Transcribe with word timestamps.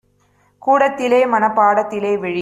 கூடத்திலே 0.61 1.19
மனப் 1.25 1.55
பாடத்திலே- 1.55 2.13
விழி 2.21 2.39